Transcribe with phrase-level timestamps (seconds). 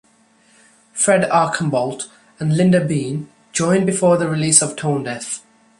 [0.93, 2.05] Fred Archambault
[2.39, 5.43] and Linda Bean joined before the release of Tonedeaf.